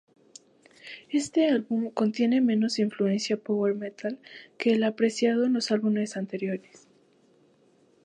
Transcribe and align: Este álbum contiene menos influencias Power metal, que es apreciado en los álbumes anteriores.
Este 1.11 1.45
álbum 1.47 1.91
contiene 1.91 2.41
menos 2.41 2.79
influencias 2.79 3.39
Power 3.39 3.75
metal, 3.75 4.17
que 4.57 4.71
es 4.73 4.81
apreciado 4.81 5.45
en 5.45 5.53
los 5.53 5.69
álbumes 5.69 6.17
anteriores. 6.17 6.87